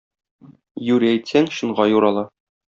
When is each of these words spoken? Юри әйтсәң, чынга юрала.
Юри 0.95 1.11
әйтсәң, 1.17 1.53
чынга 1.59 1.89
юрала. 1.95 2.29